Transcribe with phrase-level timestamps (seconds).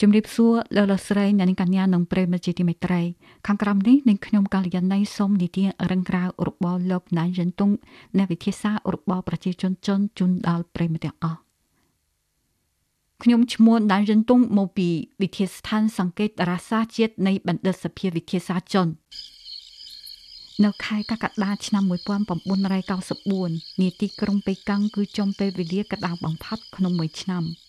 [0.00, 3.02] ជំរាបសួរលោកលោកស្រីអ្នកនាងកញ្ញានិងប្រិយមិត្តជាទីមេត្រី
[3.46, 7.70] ខាងក្រោមនេះនឹងខ្ញុំកាលយាណៃសូមនិទានរឹងក្រៅរបស់លោកណានយិនតុង
[8.16, 11.38] អ្នកវិទ្យាសាស្ត្ររបស់ប្រជាជនចិនជូនដល់ប្រិយមិត្តទាំងអស់
[13.22, 14.88] ខ្ញុំឈ្មោះណានយិនតុងមកពី
[15.22, 18.88] វិទ្យាស្ថានសង្កេតតារាសាស្ត្រជាតិនៃបណ្ឌិតសភាវិទ្យាសាស្ត្រចិន
[20.64, 21.84] នៅខែកក្កដាឆ្នាំ
[22.62, 27.44] 1994នាទីក្រុងប៉េកាំងគឺចំពេលវេលាកណ្ដាលបំផុតក្នុងមួយឆ្នាំ។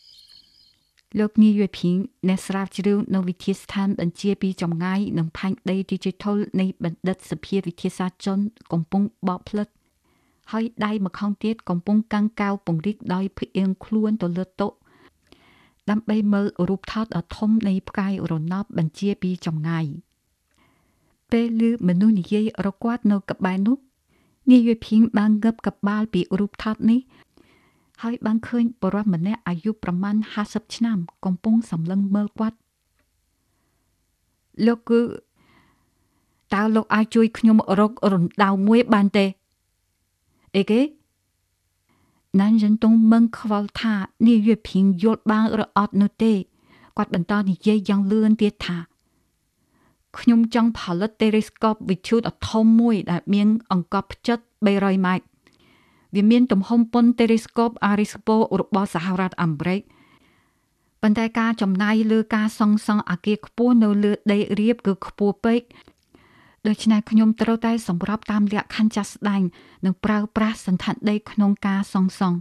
[1.20, 1.96] លោកនីយួយភីង
[2.28, 8.40] អ្នកស្រាវជ្រាវនៅវិទ្យាស្ថានបញ្ជាពីចម្ងាយនិងផែនដី Digital នៃបណ្ឌិតសភាវិទ្យាសាស្ត្រចិន
[8.72, 9.68] កំពុងបកផ្លិត
[10.52, 14.68] ហើយដៃម្ខាងទៀតកំពុងកាំងកៅពង្រីកដោយភៀងខ្លួនទៅលើតុ
[15.90, 19.86] ដើម្បីមើលរូបថតដ៏ធំនៃផ្កាយរណបបញ្ជាពីចម្ងាយ
[21.32, 23.78] ពេលឮមនុស្សនិយាយរគាត់នៅក្បែរនោះ
[24.52, 27.00] នាយភីងបានងើបកបាលពីរូបថតនេះ
[28.04, 32.58] ហើយបានឃើញបរិសម្នាក់អាយុប្រមាណ50ឆ្នាំ កំពុងសម្លឹងមើលគាត់
[34.66, 35.02] លោកគឺ
[36.54, 39.26] តើលោកអាចជួយខ្ញុំរករំដៅមួយបានទេ
[40.56, 40.82] អីគេ
[42.42, 43.96] ណានយិនតុងមិនខ្វល់ថា
[44.28, 46.34] នាយភីងយល់បានឬអត់នោះទេ
[46.98, 48.78] គាត់បន្តនិយាយយ៉ាងលឿនទៀតថា
[50.20, 55.26] ខ្ញុំចង់ផលិត telescope វិទ្យុដ៏ធំមួយដែលមានអង្កត់ផ្ចិត300ម៉ែត្រ
[56.16, 59.82] វាមានទំហំប៉ុន telescope Arispo របស់សហរដ្ឋអាមេរិក
[61.02, 65.62] ប៉ុន្តែការចំណាយលើការសង់សង់អគារខ្ពស់នៅលើដីរាបគឺខ្ពស់ពេក
[66.68, 69.42] ដូច្នេះខ្ញុំត្រូវតែសម្របតាមលក្ខខណ្ឌចាស់ស្ដែង
[69.86, 72.38] និងប្រើប្រាស់សន្តានដីក្នុងការសង់សង់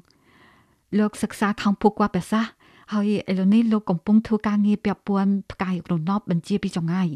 [0.98, 2.42] លោកសិក្សាខាងភូគាត់ភាសា
[2.92, 7.08] ហើយឥឡូវនេះលោកកំពុងធ្វើការងារពាក់ព័ន្ធផ្កាយរណបបញ្ជាពីចងាយ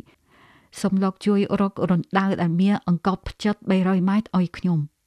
[0.81, 4.79] សូមលោកជួយរករណ្ដៅដែលមានអង្កត់ផ្ចិត300ម៉ែត្រឲ្យខ្ញុំ។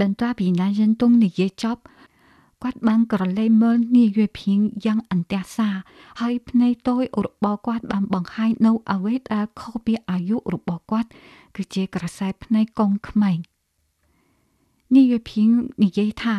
[0.00, 1.80] បន្ទាប់ពីណាយិនតុងនិយាយចប់
[2.62, 5.68] គាត់បានក្រឡេកមើលនាយភៀងយ៉ាងអន្ទះសា
[6.20, 11.08] ហើយភ្នែកតូចរបស់គាត់បានបង្ហាញនៅអ្វីដែលខុសពីអាយុរបស់គាត់
[11.56, 13.38] គឺជាក្រសែភ្នែកកងក្មេង
[14.94, 15.48] នាយភៀង
[15.82, 16.36] និយាយថា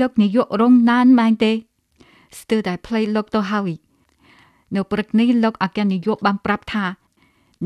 [0.00, 1.52] លោកនាយករងណានមែនទេ
[2.38, 3.70] ស្ទើរតែផ្លេចលោកទៅហើយ
[4.74, 6.84] នៅព្រឹកនេះលោកអគ្គនាយកបានប្រាប់ថា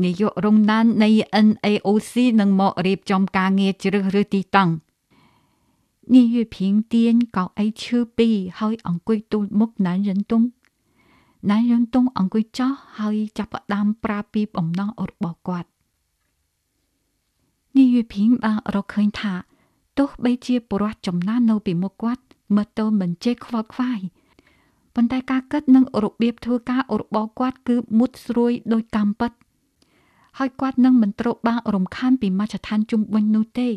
[0.03, 1.09] នាយករងណាននៃ
[1.47, 4.69] NAOC នឹងមករៀបចំការងារជ្រើសរើសទីតាំង
[6.13, 10.43] នាយភៀងទៀនកៅអីឈើពីរហើយអង្គុយទូលមុខណានយិនតុង
[11.49, 15.69] ណានយិនតុងអង្គុយចោះហើយចាប់ផ្ដើមប្រាប់ពីបំណងរបស់គាត់
[17.77, 19.33] នាយភៀងបានរកឃើញថា
[19.97, 22.23] ទោះបីជាបរិវត្តចំណាននៅពីមុខគាត់
[22.55, 23.99] មើលទៅមិនចេះខ្វល់ខ្វាយ
[24.95, 29.31] ប៉ុន្តែការគិតនិងរបៀបធ្វើការរបស់គាត់គឺមុតស្រួយដោយកម្មពិត
[30.37, 33.69] ហើយគាត់នឹងមិនត្រូវបានរំខានពីមជ្ឈដ្ឋានជុំវិញនោះទេ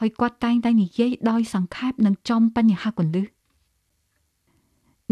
[0.00, 3.26] ហើយគាត់តែងតែនិយាយដោយសង្ខេបនិងចំបញ្ហាកលឹះ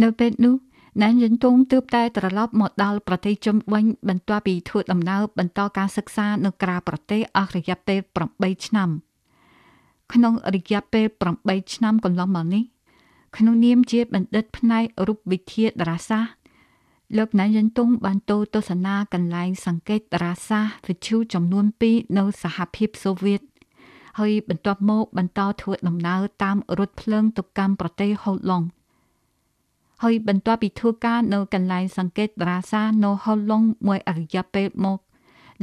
[0.03, 0.55] នៅពេលនោះ
[1.03, 8.01] ណានយិនតុងទើបតែត្រឡប់មកដល់ប្រទេសជុំវិញបន្ទាប់ពីធ្វើដំណើរបន្តការសិក្សានៅក្រៅប្រទេសអស់រយៈពេល
[8.33, 8.91] 8ឆ្នាំ
[10.13, 11.07] ក្នុងរយៈពេល
[11.41, 12.65] 8ឆ្នាំកន្លងមកនេះ
[13.37, 16.46] ក្នុងនាមជាបណ្ឌិតផ្នែករូបវិទ្យាតារាសាស្ត្រ
[17.15, 23.41] លោកណានយិនតុងបានទៅទស្សនាកន្លែងសង្កេតតារាសាស្ត្រវិទ្យុចំនួន2នៅសហភាពសូវៀត
[24.19, 28.63] ហើយបន្ទាប់មកបន្តធ្វើដំណើរតាមរថភ្លើងទៅកាន់ប្រទេសហូឡុង
[30.03, 34.99] ហើយបន្ទាប់ពីធ្វើការនៅកន្លែងសង្កេតតារាសាស្ត្រនៅហូឡុងមួយអរិយាពេលមក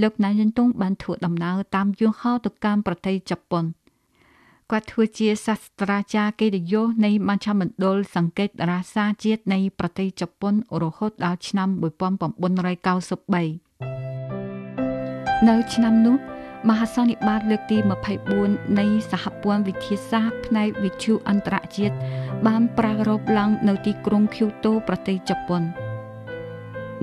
[0.01, 3.65] លោកណានយិនតុងបានធ្វើដំណើរតាមយន្តហោះទៅកាន់ប្រទេសជប៉ុន។
[4.72, 11.79] គាត់ធ្វើជាសាស្ត្រាចារ្យកិត្តិយសនៃមជ្ឈមណ្ឌលសង្កេតតារាសាស្ត្រជាតិនៃប្រទេសជប៉ុនរហូតដល់ឆ្នាំ1993
[15.50, 16.18] នៅឆ្នាំនោះ
[16.69, 17.78] មហាសន្និបាតលើកទី
[18.29, 21.96] 24នៃសហព័ន្ធវិទ្យាសាស្ត្រផ្នែកវិទ្យុអន្តរជាតិ
[22.47, 25.62] បានប្រារព្ធឡើងនៅទីក្រុង Kyoto ប្រទេសជប៉ុន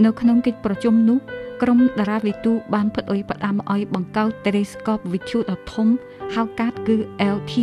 [0.04, 1.18] នៅក្នុងកិច្ចប្រជុំនោះ
[1.62, 5.88] ក្រុមតារាវិទូបានផ្ដួយផ្ដាំឲ្យបង្កើត telescope វិទ្យុដ៏ធំ
[6.34, 6.96] ហៅកាត់គឺ
[7.36, 7.54] LT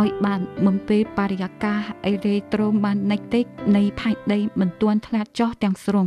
[0.00, 1.80] ឲ្យបានបំពេបរិយាកាស
[2.10, 3.46] electromagnetic
[3.76, 6.06] នៃផែនដីមិនទាន់ធ្លាក់ចុះទាំងស្រុង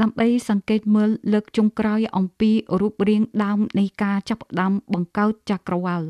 [0.00, 2.50] ដើម្បីសង្កេតមើលលើកចុងក្រោយអំពី
[2.80, 6.02] រូបរាងដើមនៃការចាប់ផ្ដើមបង្កើតចក្រវាឡ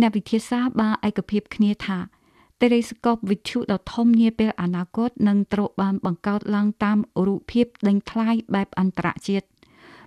[0.00, 1.98] អ្នកវិទ្យាសាស្ត្របានឯកភាពគ្នាថា
[2.62, 9.46] telescope វិទ្យុដ៏ធំនាពេលអនាគតនឹងត្រូវបានបង្កើតឡើងតាមរូបភាពដេញថ្លៃបែបអន្តរជាតិ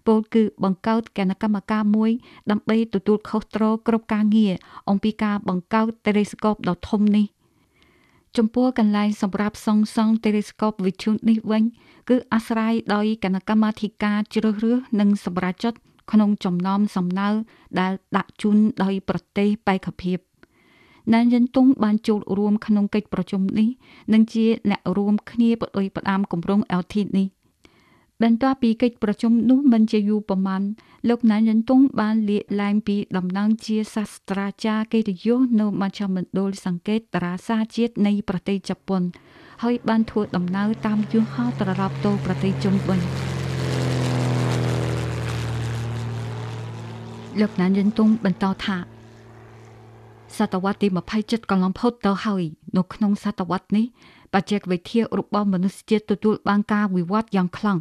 [0.07, 2.11] ពលគឺបង្កើតគណៈកម្មការមួយ
[2.51, 4.53] ដើម្បីទទួលខុសត្រូវគ្រប់ការងារ
[4.89, 7.25] អំពីការបង្កើត telescope ដ៏ធំនេះ
[8.37, 11.63] ចំពោះកន្លែងសម្រាប់សង់សង់ telescope វិទ្យុនេះវិញ
[12.09, 15.79] គឺអាស្រ័យដោយគណៈកម្មាធិការជ្រើសរើសនិងសម្រេចចិត្ត
[16.11, 17.29] ក្នុងចំណោមសំណើ
[17.79, 20.17] ដែលដាក់ជូនដោយប្រទេសបេក្ខភាព
[21.13, 23.67] ណានយិនតុងបានចូលរួមក្នុងកិច្ចប្រជុំនេះ
[24.13, 27.27] និងជាអ្នករួមគ្នាបដិបដាមគម្រោង LT នេះ
[28.23, 30.61] បន្ទាប់ពីកិច្ចប្រជុំនោះមិនជាយូរប៉ុន្មាន
[31.09, 39.01] លោកណានយិនតុងបានលាកលែងពីតំណែងជាសាស្ត្រាចារ្យកិត្តិយសនៅមជ្ឈមណ្ឌលសង្កេតតារាសាជាតិនៃប្រទេសជប៉ុន
[39.63, 42.99] ហើយបានធ្វើដំណើរតាមយន្តហោះត្រឡប់ទៅប្រទេសជុំវិញ
[47.41, 48.94] លោកណានយិនតុងបន្តថា
[50.37, 50.87] សតវត្សទី
[51.19, 52.43] 27កន្លងផុតទៅហើយ
[52.77, 53.85] នៅក្នុងសតវត្សនេះ
[54.33, 57.77] បច្ចេកវិទ្យារបស់មនុស្សជាតិទទួលបានការវិវត្តយ៉ាងខ្លាំង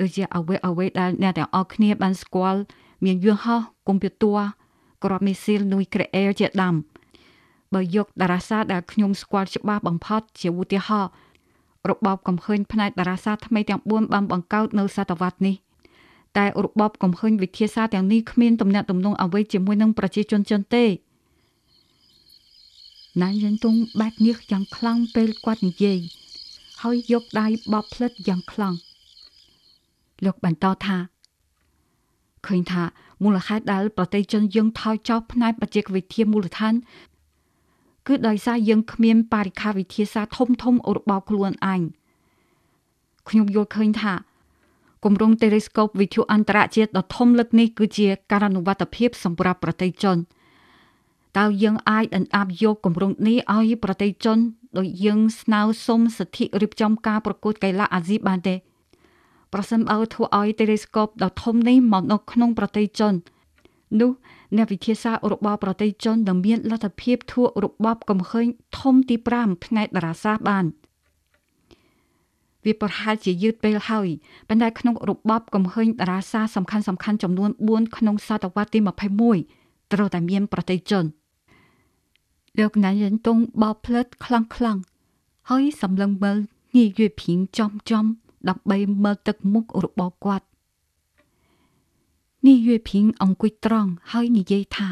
[0.00, 2.60] ដូចជាអ្វីអ្វីដែលអ្នកទាំងអស់គ្នាបានស្គាល់
[3.04, 4.38] មានយន្តហោះកុំព្យូទ័រ
[5.04, 6.74] ក្របមីស៊ីលនុយក្រអែលជាដើម
[7.74, 11.10] បើយកតារាសាដែលខ្ញុំស្គាល់ច្បាស់បំផុតជាឧទាហរណ៍
[11.90, 15.54] របបកំហើញផ្នែកតារាសាថ្មីទាំង4បានបង្កើតនៅសតវត្សនេះ
[16.38, 20.84] តែរបបកំហើញវិទ្យាសាស្ត្រទាំងនេះគ្មានទំនាក់ទំនងអ្វីជាមួយនឹងប្រជាជនចិនទេ
[23.20, 25.98] ណានយិនតុងបែកញើសយ៉ាងខ្លាំងពេលគាត់និយាយ
[26.82, 28.74] ហើយយកដៃបបផ្លិតយ៉ាងខ្លាំង
[30.24, 30.96] លោកបន្តថា
[32.46, 32.82] ឃើញថា
[33.22, 36.74] មូលហេតុដែលប្រទេសចិនយើងថយចុះផ្នែកបច្ចេកវិទ្យាមូលដ្ឋាន
[38.06, 41.80] គឺដោយសារយើងគ្មានបរិខាវិទ្យាសាស្ត្រធំធំរបស់ខ្លួនឯង
[43.28, 44.14] ខ្ញុំយល់ឃើញថា
[45.04, 50.16] គម្រោង Telescope វិទ្យុអន្តរជាតិដ៏ធំលឹកនេះគឺជាការអនុវត្តភាពសម្រាប់ប្រទេសចិន
[51.38, 54.38] តើយើងអាចអណ្ដាប់យកគម្រោងនេះឲ្យប្រទេសចិន
[54.78, 58.54] ដោយយើងស្នើសុំសិទ្ធិរៀបចំការប្រកួតកីឡាអាស៊ីបានទេ
[59.52, 63.14] ប្រសិនបើធ្វើឲ្យ Telescope ដ៏ធំនេះមកនៅក្នុងប្រទេសចិន
[64.00, 64.10] នោះ
[64.56, 68.46] អ្នកវិទ្យាសាស្ត្ររបស់ប្រទេសចិននឹងមានលទ្ធភាពធ្វើរបបកំហើញ
[68.78, 70.64] ធំទី5ផ្នែកតារាសាស្ត្របាន
[72.64, 74.08] វាប្រហែលជាយឺតពេលហើយ
[74.48, 78.78] ប៉ុន្តែក្នុងរបបកំហើញតារាសាស្ត្រសំខាន់សំខាន់ចំនួន4ក្នុងសតវត្សទី
[79.34, 81.04] 21ត្រូវតែមានប្រទេសចិន
[82.58, 84.78] លោកណានយិនតុងបោផ្លិតខ្លាំងខ្លាំង
[85.50, 86.38] ហើយសម្លឹងមើល
[86.76, 88.04] ញីយួយភីងចំចំ
[88.48, 90.46] ដើម្បីមើលទឹកមុខរបស់គាត់
[92.46, 94.88] នេះយួយភីងអង្គុយត្រង់ហើយនិយាយថា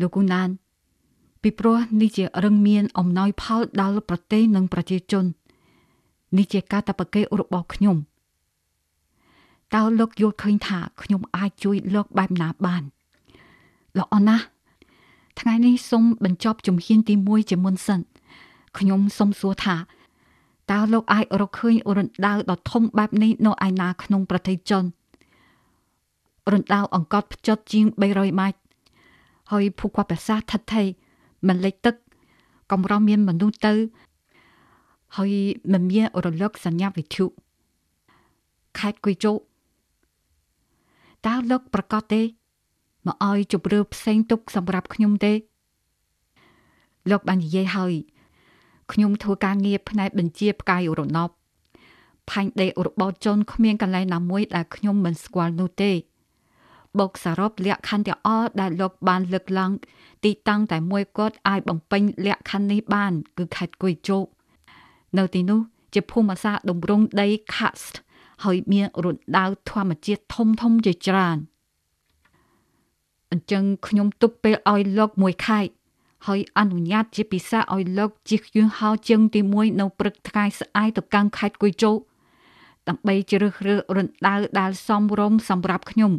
[0.00, 0.48] លោកគូណាន
[1.42, 5.24] ពីព្រោះនេះជារឹងមានអំណោយផលដល់ប្រទេសនិងប្រជាជន
[6.36, 7.96] នេះជាការតបកេរបស់ខ្ញុំ
[9.74, 12.82] តើលោកយល់ឃើញថាខ្ញុំអាចជួយលោកបែបណាបាន
[13.98, 14.44] ល្អណាស់
[15.40, 18.00] ថ្ងៃនេះសូមបញ្ចប់ជំហានទី1ជាមុនសិន
[18.78, 19.76] ខ្ញុំសូមសួរថា
[20.70, 24.84] តើលោកអាចរកឃើញរណ្ដៅដ៏ធំបែបនេះនៅឯណាក្នុងប្រទេសចិន
[26.52, 28.60] រណ្ដៅអង្កត់ផ្ចិតជាង300ម៉ែត្រ
[29.50, 30.86] ហើយភូគាត់ប្រាសាទថិតថេរ
[31.48, 31.94] មិនលេចទឹក
[32.72, 33.74] កំរោះមានមនុស្សទៅ
[35.16, 35.32] ហើយ
[35.72, 37.26] មិនមានរលកសញ្ញាវិទ្យុ
[38.78, 39.32] ខេត្តគុយជោ
[41.26, 42.20] តើលោកប្រកាសទេ
[43.06, 45.32] មកឲ្យជម្រើផ្សេងទុកសម្រាប់ខ្ញុំទេ
[47.10, 47.94] លោកបាននិយាយហើយ
[48.92, 51.30] ខ្ញុំធ្វើការងារផ្នែកបញ្ជាផ្កាយរណប
[52.30, 55.92] ផាញ់ដេករបបជនគ្មានកន្លែងណាមួយដែលខ្ញុំមិនស្គាល់នោះទេ
[56.98, 59.70] បូកសរុបលក្ខខណ្ឌទាំងអស់ដែលលោកបានលើកឡើង
[60.24, 64.26] ទីតាំងតែមួយគាត់អាចបំពេញលក្ខខណ្ឌនេះបាន គឺខេត្តគុយជោគ
[65.18, 65.60] នៅទីនោះ
[65.94, 67.94] ជាភូមិសាស្ត្រតម្រង់ដី karst
[68.44, 71.38] ហើយមានរណ្ដៅធម្មជាតិធំធំជាច្រើន
[73.34, 75.60] អញ្ចឹងខ្ញុំទុកពេលឲ្យលោកមួយខែ
[76.26, 81.92] ហើយអនុញ្ញាតជាពិសេសឲ្យលោកជិះយន្តហោះជើងទី1នៅព្រឹកថ្ងៃស្អែកទៅកាន់ខេត្តគុយជោ
[82.88, 86.12] ដើម្បីជ្រើសរើសរណ្ដៅដែលសមរម្យសម្រាប់ខ្ញុំ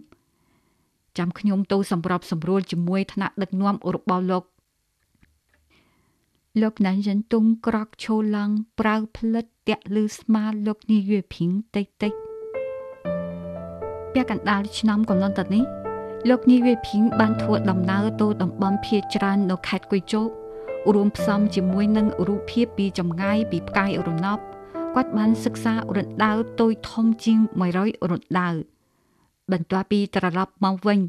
[1.17, 4.43] ចាំខ្ញុំទៅសម្របសម្រួលជាមួយថ្នាក់ដឹកនាំរបស់លោក
[6.61, 12.13] លោកណានយិនតុងក្រកឈោឡើងប្រើផ្លិតតាក់លឺស្មាលោកនាយភីងតិចតិច
[14.13, 15.84] ពាក់កណ្ដាលឆ្នាំកំណត់តនេះ
[16.29, 20.29] លោកនាយវេភីងបានធ្វើដំណើរទៅតំបន់ភៀច្រើននៅខេត្តគុយជោគ
[20.93, 24.39] រួមផ្សំជាមួយនឹងរូបភាពពីចម្ងាយពីផ្កាយរណប
[24.95, 27.39] គាត់បានសិក្សារណ្ដៅតូចធំជាង
[27.75, 28.49] 100រណ្ដៅ
[29.51, 30.99] បន្ទាប់ពីត្រឡប់មកវិញ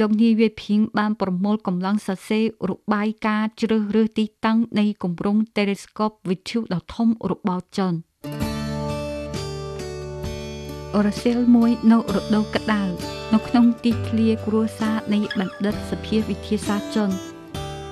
[0.00, 7.92] លោកនាយវេភីងបានប្រមូលកម្លាំងសរសេររបាយការណ៍ជ្រើសរើសទីតាំងនៃគម្រោង Telescope វិទ្យុដ៏ធំរបស់ចិន
[11.06, 17.10] រសៀលមួយនៅរដូវក្តៅ នៅក្នុងទីធ្លាគ្រួសារនៃបណ្ឌិតសភាវិទ្យាសាស្ត្រចិន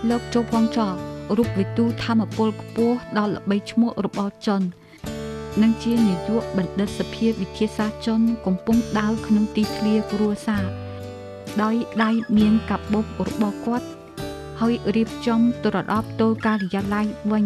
[0.09, 0.89] លោកជោវងចោ
[1.37, 4.63] រូបវិទូធម្មពលខ្ពស់ដល់ល្បីឈ្មោះរបស់ចិន
[5.63, 10.65] និងជានាយកបណ្ឌិតសភាវិទ្យាសាស្ត្រចិនកំពុងដើរក្នុងទីធ្លាគ្រួសារ
[11.63, 13.87] ដោយដៃមានកាបុករបស់គាត់
[14.61, 17.45] ហើយរៀបចំត្រឡប់ទៅការិយាល័យវិញ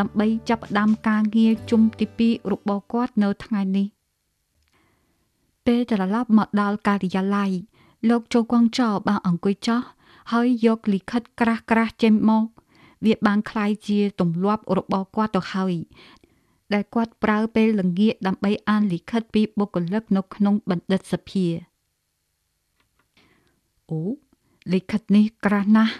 [0.00, 3.93] ដើម្បីចាប់ផ្ដើមការងារជុំទី2របស់គាត់នៅថ្ងៃនេះ
[5.65, 7.51] ពេលត្រឡប់មកដល់ការិយាល័យ
[8.09, 9.81] លោកជោគងចោបានអង្គុយចោះ
[10.31, 12.45] ហើយយកលិខិតក្រាស់ក្រាស់ចេញមក
[13.05, 15.75] វាបានคล้ายជាទម្លាប់របស់គាត់ទៅហើយ
[16.73, 21.45] ដែលគាត់ប្រើពេលល្ងាចដើម្បីអានលិខិតពីបុគ្គលិកនៅក្នុងបណ្ឌិតសភា
[23.89, 24.01] អូ
[24.73, 25.93] លិខិតនេះក្រាស់ណាស់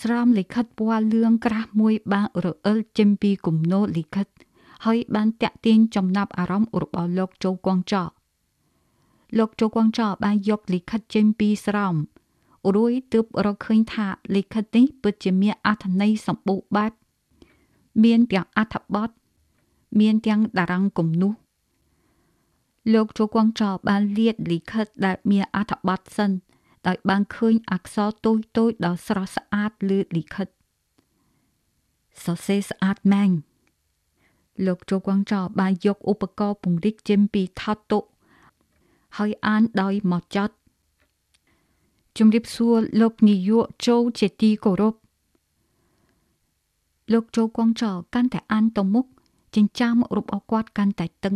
[0.00, 4.26] ស្រោមលិខិតពណ៌លឿងក្រាស់មួយបានរអិលចេញពីគំនោលិខិត
[4.85, 8.03] ហើយបានតាក់ទាញចំណាប់អារម្មណ៍របស់លោកជោគងចោ
[9.37, 11.95] លោកជោគងចោបានយកលិខិតចេញពីស្រោម
[12.75, 16.91] រួយទើបរកឃើញថាលិខិតនេះពិតជាមានអត្ថន័យសម្បូរបែប
[18.03, 19.09] មានទាំងអត្ថបទ
[19.99, 21.33] មានទាំងតារាងគំនូស
[22.93, 26.31] លោកជោគងចោបានលាតលិខិតដែលមានអត្ថបទសិន
[26.87, 30.47] ដោយបានឃើញអក្សរតូចតូចដ៏ស្រស់ស្អាតលើលិខិត
[32.23, 33.35] សរសេរស្អាតម៉ាញ់
[34.65, 37.99] លោកជោគងចោបានយកឧបករណ៍ពង្រីកចេញពីថតតុ
[39.17, 40.55] ហើយអានដោយមកចត់
[42.17, 44.95] ជំរាបសួរលោកនាយកចូលជាទីគោរព
[47.13, 49.05] លោកចូលគង់ចោកាន់តែអានទៅមុខ
[49.55, 51.35] ចិញ្ចាមរបស់គាត់កាន់តែតឹង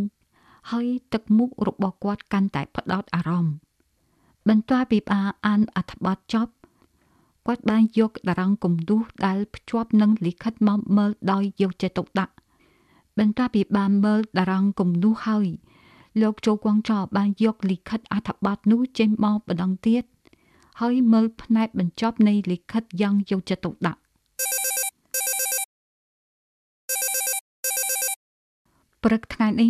[0.71, 3.55] ហើយទឹកមុខរបស់គាត់កាន់តែផ្ដោតអារម្មណ៍
[4.47, 6.51] បន្ទាប់ពីបានអានអត្ថបទចប់
[7.47, 12.33] គាត់បានយកតារាងគំនូសដែលភ្ជាប់នឹងលិខិតមកមើលដោយយកចិត្តទុកដាក់
[13.21, 15.47] បន្ទាប់ពីបានមើលតារាងគំនូសហើយ
[16.21, 20.03] លោកចូលគង់ចោបានយកលិខិតអត្ថបទនោះចេញមកម្ដងទៀត
[20.81, 23.99] ហើយមើលផ្នែកបញ្ចប់នៃលិខិតយ៉ាងយកចិត្តទុកដាក់
[29.03, 29.69] ព្រឹកថ្ងៃនេះ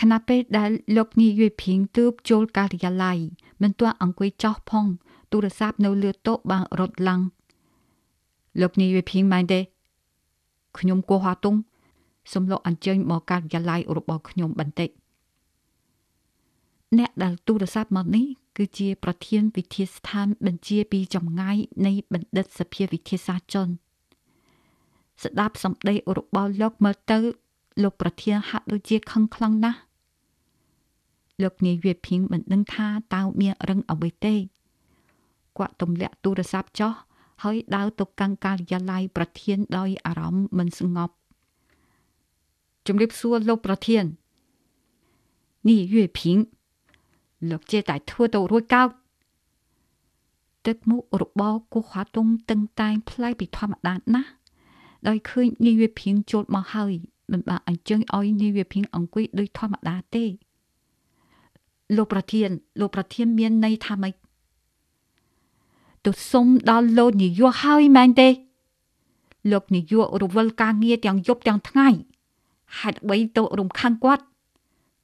[0.00, 3.18] ខណៈពេលដែលលោកនាយភីងទើបចូលការិយាល័យ
[3.62, 4.86] មិនទាន់អង្គុយចោះផង
[5.32, 7.20] ទូរស័ព្ទនៅលើតុបានរត់ឡើង
[8.60, 9.60] លោកនាយភីងមែនទេ
[10.78, 11.56] ខ្ញុំគោះហាតុង
[12.32, 14.90] សំឡុកអញ្ជើញមកការិយាល័យរបស់ខ្ញុំបន្តិច
[16.98, 21.56] អ្នកដែលទូរស័ព្ទមកនេះគឺជាប្រធានវិទ្យាស្ថានបញ្ជាពីចម្ងាយ
[21.86, 23.68] នៃបណ្ឌិតសភាវិទ្យាសាស្ត្រជន
[25.22, 27.18] ស្ដាប់សម្ដីរបស់លោកមើលទៅ
[27.82, 29.80] លោកប្រធានហាក់ដូចជាខឹងខ្លាំងណាស់
[31.42, 34.34] លោកនាយវាភីងមិនដឹងថាតើមានរឹងអ្វីទេ
[35.58, 36.92] គាត់ទម្លាក់ទូរស័ព្ទចុះ
[37.42, 41.14] ហើយដើរទៅកាន់ការិយាល័យប្រធានដោយអារម្មណ៍មិនស្ងប់
[42.92, 44.04] ជំរាបសួរលោកប្រធាន
[45.68, 46.38] នេះយេភីង
[47.50, 48.88] លោកជាតែធ្វើទៅរួចកោត
[50.66, 54.30] ទឹកមុខរបស់គូខាតុងតឹងតែងផ្លែពីធម្មតាណាស់
[55.08, 56.92] ដោយឃើញនាយវាភៀងចូលមកហើយ
[57.32, 60.24] មិនបានអញ្ជើញឲ្យនាយវាភៀងអង្គុយដូចធម្មតាទេ
[61.96, 62.48] លោកប្រធាន
[62.80, 64.14] លោកប្រធានមានន័យថាម៉េច
[66.04, 68.28] ទៅសុំដល់លោកនាយកហើយមែនទេ
[69.52, 71.88] លោកនាយករវល់ការងារទាំងយប់ទាំងថ្ងៃ
[72.78, 74.24] ហេតុអ្វីទៅរំខានគាត់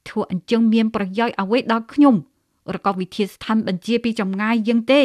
[0.09, 2.15] ធ្វើអញ្ចឹងមានប្រយោជន៍អ្វីដល់ខ្ញុំ
[2.75, 5.01] រកវិធាស្ថានបញ្ជាពីចម្ងាយយើងទេ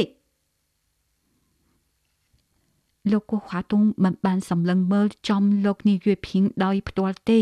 [3.11, 7.41] លោកកូខាតុងមិនបានសម្លឹងមើលចំលោកនាយភីងដោយផ្ទាល់ទេ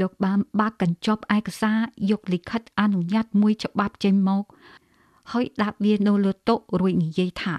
[0.00, 1.78] លោកបានបាក់កញ្ចប់ឯកសារ
[2.10, 4.44] យកលិខិតអនុញ្ញាតមួយច្បាប់ចេញមក
[5.32, 7.54] ហើយដាក់វានៅលើតុរួចនិយាយថា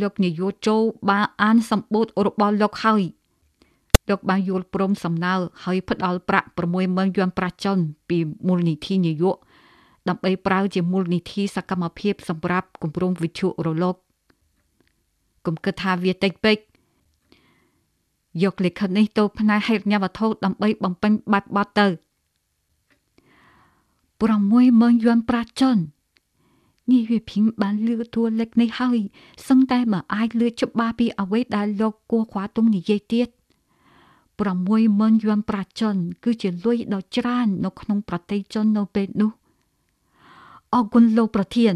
[0.00, 3.02] លោកនាយកចូលបានអានសម្បូររបស់លោកហើយ
[4.08, 6.48] លោកបានយល់ព្រមសំណើហើយផ្ដល់ប្រាក់
[6.82, 7.78] 60000យួនប្រាចិន
[8.08, 9.36] ពីមូលនិធិនាយក
[10.08, 13.96] ដើម្បីប្រើជាមូលនិធិសកម្មភាពសម្រាប់គម្រោងវិទ្យុរលក
[15.46, 16.58] កុំគិតថាវាតិចពេក
[18.42, 21.86] យកលិខិតនេះទៅផ្នែកហេតុញ្ញវត្ថុដើម្បីបំពេញបាត់បត់ទៅ
[24.22, 25.76] 60000យួនប្រាចិន
[26.90, 28.98] នេះវាភីងបានលឺតួលេខនេះហើយ
[29.48, 33.28] សឹងតែបើអាចលឺច្បាស់ពីអ្វីដែលលោកគួរខ្វាទុំនិយាយទៀត
[34.50, 39.30] 60000យួនប្រាចិន គឺជាលុយដ៏ច្រើននៅក្នុងប្រទេសជននៅពេលនោះ
[40.74, 41.74] អរគុណលោកប្រធាន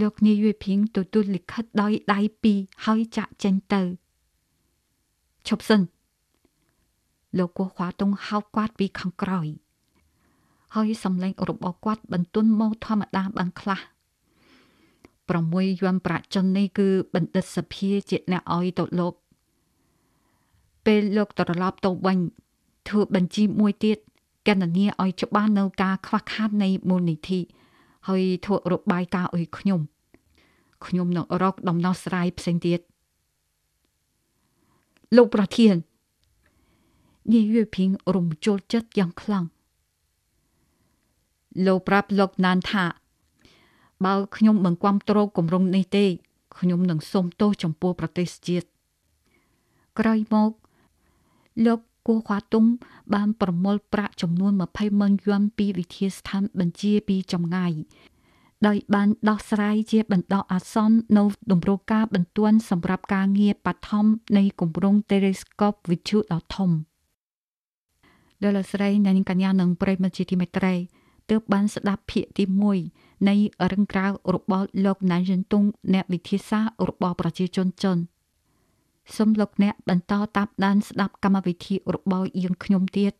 [0.00, 3.82] លោកនាយភីងទទួលលិខិតដោយដៃពីរហើយចាក់ចេញទៅ
[5.48, 5.80] ឈប់សិន
[7.38, 9.46] លោកគោះខ្វាតុងហៅគាត់ពីខាងក្រោយ
[10.74, 13.80] ហើយសំឡេងរបស់គាត់បន្ទន់មកធម្មតាបានខ្លះ
[15.36, 19.14] 6យួនប្រាក់ចិននេះគឺបណ្ឌិតសភាជាអ្នកឲ្យទៅលោក
[20.86, 22.18] ពេលលោកត្រឡប់ទៅវិញ
[22.88, 23.98] ធ្វើបញ្ជីមួយទៀត
[24.48, 27.40] កណនីឲ្យច្បាស់នៅការខ្វះខាតនៃមូលនិធិ
[28.08, 29.80] ហើយធ្វើរបាយការណ៍ឲ្យខ្ញុំ
[30.86, 32.80] ខ្ញុំនឹងរកដំណោះស្រាយផ្សេងទៀត
[35.16, 35.74] លោកប្រធាន
[37.32, 39.44] នាយភីងរំជុលចិត្តយ៉ាងខ្លាំង
[41.66, 42.84] លោកប្រាប់លោកណានថា
[44.04, 46.04] បើខ្ញុំមិនគ្រប់គ្រងគម្រោងនេះទេ
[46.58, 48.66] ខ្ញុំនឹងសូមទោសចំពោះប្រទេសជាតិ
[49.98, 50.50] ក្រោយមក
[51.64, 52.64] លោកគូខ្វាតុង
[53.14, 57.72] បានប្រមូលប្រាក់ចំនួន20ម៉ឺនយួនពីវិទ្យាស្ថានបញ្ជាពីចម្ងាយ
[58.66, 66.70] ដោយបានដោះស្រាយជាបណ្ដោះអាសន្ននៅតម្រូវការបន្ទាន់សម្រាប់ការងារបឋមនៃគម្រោង Telescope វិទ្យុដ៏ធំ
[68.42, 70.74] ដល់លោកស្រីអ្នកនាងកញ្ញានឹងប្រិយមិត្តជាទីមេត្រី
[71.30, 72.44] ទើបបានស្ដាប់ភាគទី
[72.86, 73.34] 1នៃ
[73.72, 77.96] រឹងក្រៅរបស់លោកណានយិនតុងអ្នកវិទ្យាសាស្ត្ររបស់ប្រជាជនចិន
[79.14, 83.12] សូមលោកអ្នកបន្តតាមដានស្ដាប់កម្មវិធីរបស់យើងខ្ញុំទៀត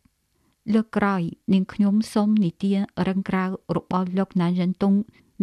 [0.73, 1.21] លើកក្រោយ
[1.53, 3.45] នាងខ្ញុំសូមនិទានរឹងក្រៅ
[3.77, 4.93] របស់លោកណានយិនតុង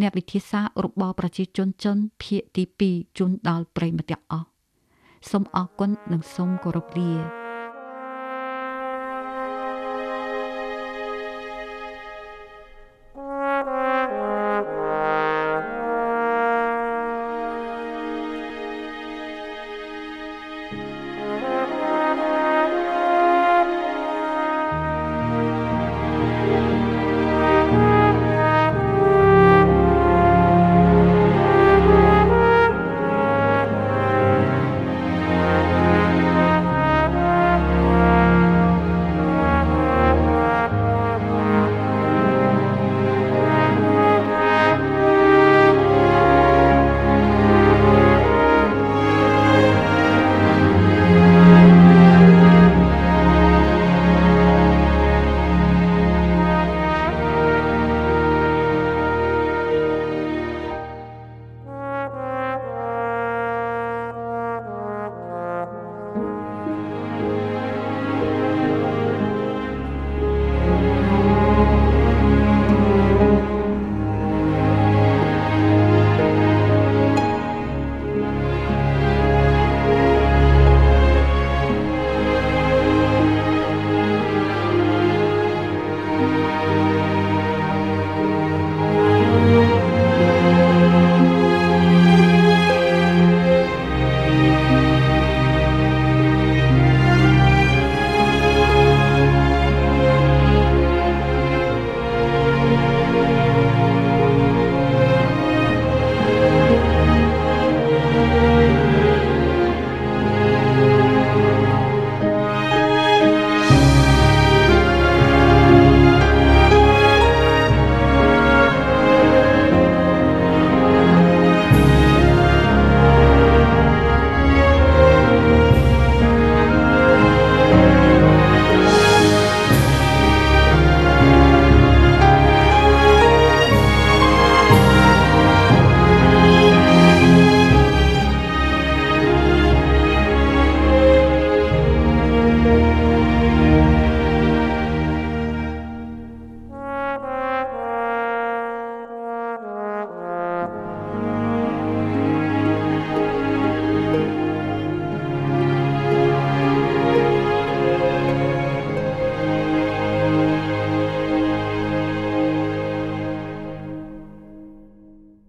[0.00, 4.48] អ្នកវិទ្យាសាស្ត្ររបស់ប្រជាជនចិនភាគទី2ជូនដល់ប្រិយមិត្តទាំងអស់
[5.30, 7.43] សូមអរគុណនិងសូមគោរពលា